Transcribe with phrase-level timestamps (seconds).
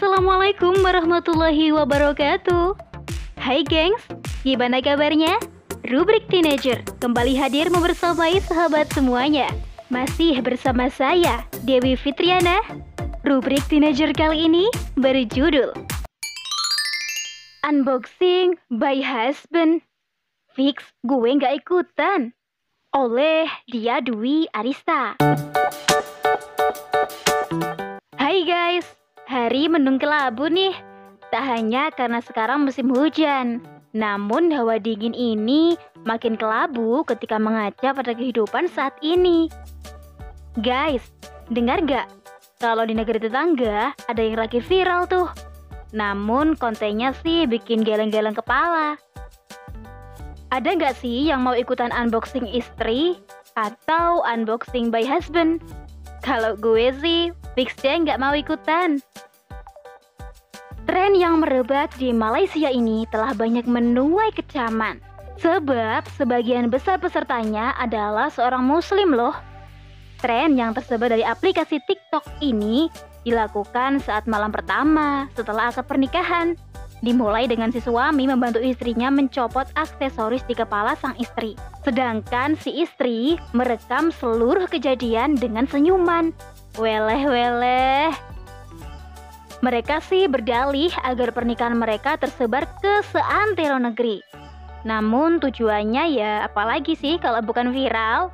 [0.00, 2.72] Assalamualaikum warahmatullahi wabarakatuh.
[3.36, 4.00] Hai gengs,
[4.40, 5.36] gimana kabarnya?
[5.84, 9.52] Rubrik Teenager kembali hadir membersamai sahabat semuanya.
[9.92, 12.64] Masih bersama saya, Dewi Fitriana.
[13.28, 15.76] Rubrik Teenager kali ini berjudul
[17.68, 19.84] Unboxing by Husband.
[20.56, 22.32] Fix gue nggak ikutan.
[22.96, 25.20] Oleh dia Dwi Arista.
[28.16, 28.88] Hai guys,
[29.30, 30.74] hari mendung kelabu nih.
[31.30, 33.62] Tak hanya karena sekarang musim hujan,
[33.94, 39.46] namun hawa dingin ini makin kelabu ketika mengaca pada kehidupan saat ini.
[40.58, 41.06] Guys,
[41.46, 42.10] dengar gak?
[42.58, 45.30] Kalau di negeri tetangga ada yang lagi viral tuh.
[45.94, 48.98] Namun kontennya sih bikin geleng-geleng kepala.
[50.50, 53.14] Ada nggak sih yang mau ikutan unboxing istri
[53.54, 55.62] atau unboxing by husband?
[56.26, 59.04] Kalau gue sih fix deh nggak mau ikutan.
[60.88, 64.96] Tren yang merebak di Malaysia ini telah banyak menuai kecaman.
[65.44, 69.36] Sebab sebagian besar pesertanya adalah seorang muslim loh.
[70.24, 72.88] Tren yang tersebar dari aplikasi TikTok ini
[73.28, 76.56] dilakukan saat malam pertama setelah akad pernikahan
[77.00, 81.56] Dimulai dengan si suami membantu istrinya mencopot aksesoris di kepala sang istri.
[81.80, 86.36] Sedangkan si istri merekam seluruh kejadian dengan senyuman.
[86.78, 88.14] Weleh-weleh.
[89.60, 94.22] Mereka sih berdalih agar pernikahan mereka tersebar ke seantero negeri.
[94.86, 98.32] Namun tujuannya ya apalagi sih kalau bukan viral?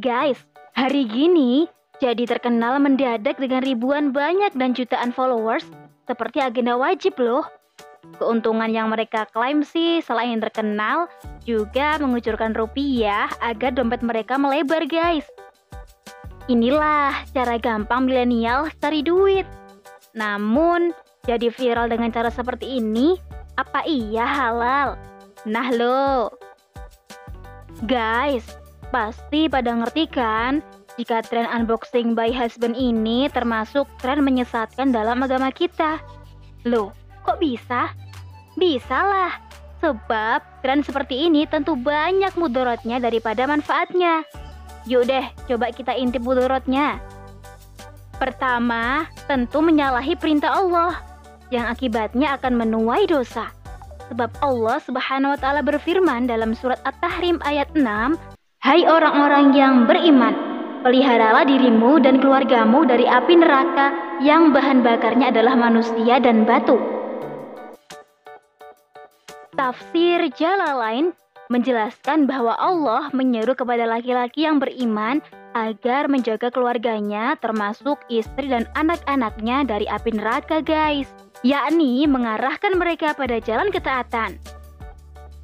[0.00, 0.40] Guys,
[0.74, 5.66] hari gini jadi terkenal mendadak dengan ribuan banyak dan jutaan followers
[6.08, 7.46] seperti agenda wajib loh.
[8.16, 11.06] Keuntungan yang mereka klaim sih selain terkenal
[11.44, 15.28] juga mengucurkan rupiah agar dompet mereka melebar guys.
[16.48, 19.44] Inilah cara gampang milenial cari duit.
[20.16, 20.96] Namun,
[21.28, 23.20] jadi viral dengan cara seperti ini,
[23.60, 24.96] apa iya halal?
[25.44, 26.32] Nah lo.
[27.84, 28.48] Guys,
[28.90, 30.64] pasti pada ngerti kan
[30.98, 36.02] jika tren unboxing by husband ini termasuk tren menyesatkan dalam agama kita.
[36.66, 36.90] Loh,
[37.28, 37.92] Kok bisa?
[38.56, 39.36] Bisa lah,
[39.84, 44.24] sebab tren seperti ini tentu banyak mudorotnya daripada manfaatnya.
[44.88, 46.96] Yuk deh, coba kita intip mudorotnya.
[48.16, 50.96] Pertama, tentu menyalahi perintah Allah,
[51.52, 53.52] yang akibatnya akan menuai dosa.
[54.08, 58.16] Sebab Allah Subhanahu wa taala berfirman dalam surat At-Tahrim ayat 6,
[58.64, 60.32] "Hai orang-orang yang beriman,
[60.80, 63.92] peliharalah dirimu dan keluargamu dari api neraka
[64.24, 66.80] yang bahan bakarnya adalah manusia dan batu."
[69.52, 71.12] Tafsir Jalalain
[71.48, 75.20] menjelaskan bahwa Allah menyeru kepada laki-laki yang beriman
[75.56, 81.08] agar menjaga keluarganya termasuk istri dan anak-anaknya dari api neraka guys.
[81.42, 84.36] Yakni mengarahkan mereka pada jalan ketaatan.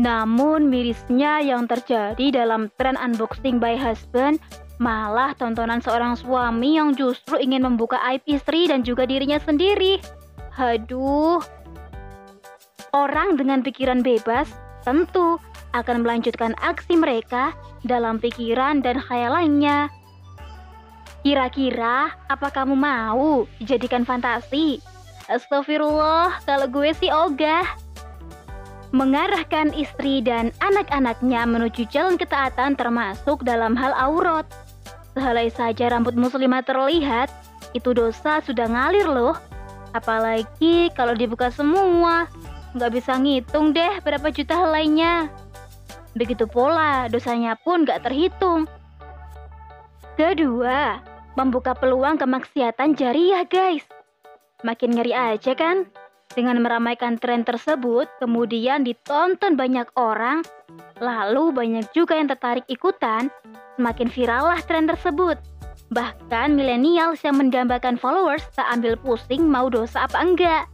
[0.00, 4.40] Namun mirisnya yang terjadi dalam tren unboxing by husband
[4.80, 10.00] malah tontonan seorang suami yang justru ingin membuka aib istri dan juga dirinya sendiri.
[10.56, 11.44] Haduh,
[12.92, 14.52] Orang dengan pikiran bebas?
[14.84, 15.40] Tentu
[15.72, 19.88] akan melanjutkan aksi mereka dalam pikiran dan khayalannya.
[21.22, 24.82] Kira-kira apa kamu mau dijadikan fantasi?
[25.30, 27.62] Astagfirullah, kalau gue sih ogah.
[28.92, 34.44] Mengarahkan istri dan anak-anaknya menuju jalan ketaatan termasuk dalam hal aurat.
[35.16, 37.32] Sehelai saja rambut muslimah terlihat,
[37.72, 39.38] itu dosa sudah ngalir loh.
[39.96, 42.28] Apalagi kalau dibuka semua,
[42.76, 45.32] nggak bisa ngitung deh berapa juta helainya.
[46.12, 48.68] Begitu pola, dosanya pun nggak terhitung.
[50.16, 51.00] Kedua,
[51.40, 53.84] membuka peluang kemaksiatan jariah guys.
[54.60, 55.88] Makin ngeri aja kan?
[56.32, 60.40] Dengan meramaikan tren tersebut, kemudian ditonton banyak orang,
[60.96, 63.28] lalu banyak juga yang tertarik ikutan,
[63.76, 65.36] semakin viral lah tren tersebut.
[65.92, 70.64] Bahkan milenial yang mendambakan followers tak ambil pusing mau dosa apa enggak.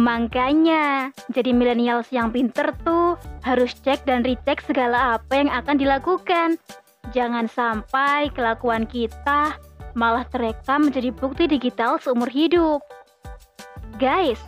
[0.00, 6.56] Makanya, jadi milenials yang pinter tuh harus cek dan recheck segala apa yang akan dilakukan.
[7.12, 9.60] Jangan sampai kelakuan kita
[9.94, 12.80] malah terekam menjadi bukti digital seumur hidup.
[14.00, 14.40] Guys,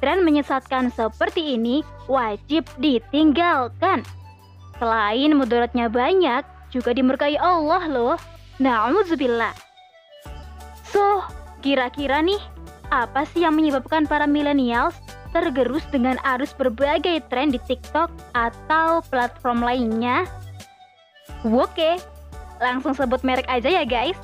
[0.00, 4.06] tren menyesatkan seperti ini wajib ditinggalkan.
[4.78, 8.16] Selain mudaratnya banyak, juga dimurkai Allah loh.
[8.62, 9.52] Na'udzubillah.
[10.88, 11.20] So,
[11.60, 12.40] kira-kira nih
[12.88, 14.96] apa sih yang menyebabkan para millennials
[15.30, 20.24] tergerus dengan arus berbagai tren di TikTok atau platform lainnya?
[21.46, 22.00] Oke,
[22.58, 24.18] langsung sebut merek aja ya guys.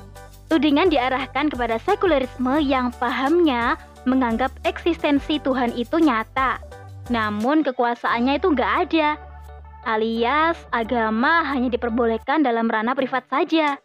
[0.45, 6.61] Tudingan diarahkan kepada sekulerisme yang pahamnya menganggap eksistensi Tuhan itu nyata,
[7.09, 9.17] namun kekuasaannya itu nggak ada.
[9.85, 13.77] Alias agama hanya diperbolehkan dalam ranah privat saja,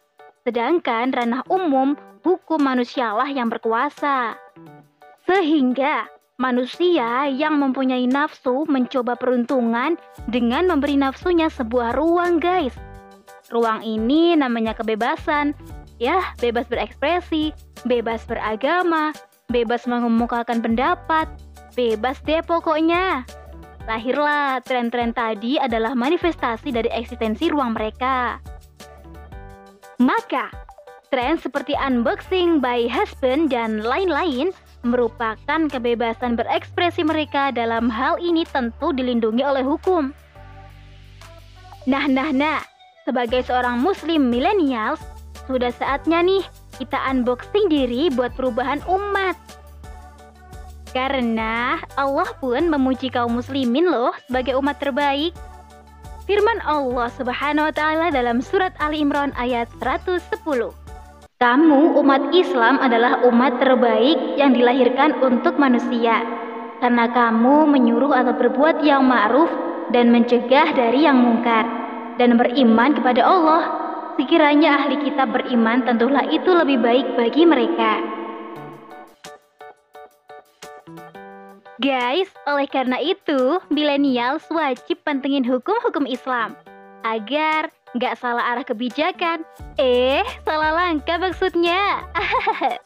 [0.45, 4.37] sedangkan ranah umum hukum manusialah yang berkuasa.
[5.25, 6.05] Sehingga
[6.41, 9.93] manusia yang mempunyai nafsu mencoba peruntungan
[10.25, 12.73] dengan memberi nafsunya sebuah ruang, guys.
[13.53, 15.53] Ruang ini namanya kebebasan.
[16.01, 17.53] Ya, bebas berekspresi,
[17.85, 19.13] bebas beragama,
[19.53, 21.29] bebas mengemukakan pendapat,
[21.77, 23.21] bebas deh pokoknya.
[23.85, 28.41] Lahirlah tren-tren tadi adalah manifestasi dari eksistensi ruang mereka.
[30.01, 30.49] Maka,
[31.13, 34.49] tren seperti unboxing by husband dan lain-lain
[34.81, 40.09] merupakan kebebasan berekspresi mereka dalam hal ini tentu dilindungi oleh hukum.
[41.89, 42.61] Nah, nah, nah,
[43.05, 45.01] sebagai seorang muslim milenials,
[45.49, 46.45] sudah saatnya nih
[46.77, 49.37] kita unboxing diri buat perubahan umat.
[50.91, 55.31] Karena Allah pun memuji kaum muslimin loh sebagai umat terbaik.
[56.27, 60.80] Firman Allah Subhanahu wa taala dalam surat Ali Imran ayat 110.
[61.41, 66.21] Kamu umat Islam adalah umat terbaik yang dilahirkan untuk manusia.
[66.77, 69.49] Karena kamu menyuruh atau berbuat yang ma'ruf
[69.89, 71.65] dan mencegah dari yang mungkar
[72.21, 73.63] dan beriman kepada Allah.
[74.21, 78.05] Sekiranya ahli kitab beriman, tentulah itu lebih baik bagi mereka.
[81.81, 86.53] Guys, oleh karena itu, milenials wajib pentingin hukum-hukum Islam
[87.01, 89.43] agar nggak salah arah kebijakan.
[89.75, 92.05] Eh, salah langkah maksudnya.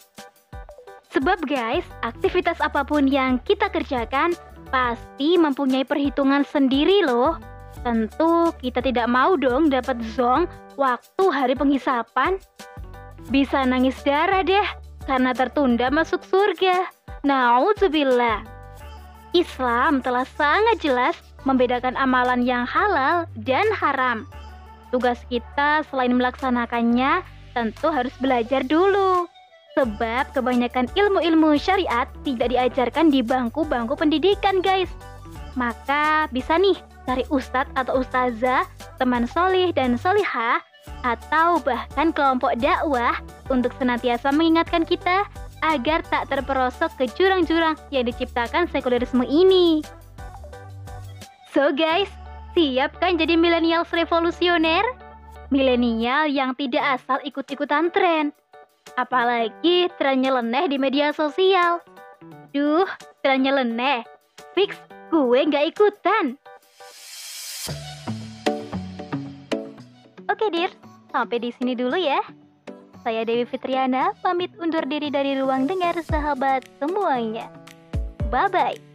[1.13, 4.35] Sebab guys, aktivitas apa pun yang kita kerjakan
[4.67, 7.39] pasti mempunyai perhitungan sendiri loh.
[7.85, 12.41] Tentu kita tidak mau dong dapat zong waktu hari penghisapan.
[13.31, 14.67] Bisa nangis darah deh
[15.05, 16.89] karena tertunda masuk surga.
[17.23, 18.43] Nauzubillah.
[19.31, 24.27] Islam telah sangat jelas membedakan amalan yang halal dan haram.
[24.95, 27.19] Tugas kita selain melaksanakannya,
[27.51, 29.27] tentu harus belajar dulu.
[29.75, 34.87] Sebab kebanyakan ilmu-ilmu syariat tidak diajarkan di bangku-bangku pendidikan, guys.
[35.59, 38.63] Maka bisa nih cari ustadz atau ustazah,
[38.95, 40.63] teman solih dan solihah,
[41.03, 43.19] atau bahkan kelompok dakwah
[43.51, 45.27] untuk senantiasa mengingatkan kita
[45.59, 49.83] agar tak terperosok ke jurang-jurang yang diciptakan sekulerisme ini.
[51.51, 52.07] So guys,
[52.55, 54.81] siap kan jadi milenial revolusioner?
[55.51, 58.31] Milenial yang tidak asal ikut-ikutan tren.
[58.95, 61.83] Apalagi trennya leneh di media sosial.
[62.55, 62.87] Duh,
[63.19, 64.07] trennya leneh.
[64.55, 64.79] Fix,
[65.11, 66.39] gue nggak ikutan.
[70.31, 70.71] Oke, Dir.
[71.11, 72.23] Sampai di sini dulu ya.
[73.05, 77.51] Saya Dewi Fitriana, pamit undur diri dari ruang dengar sahabat semuanya.
[78.33, 78.94] Bye-bye.